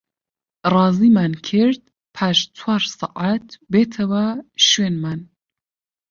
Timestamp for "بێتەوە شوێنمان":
3.71-5.19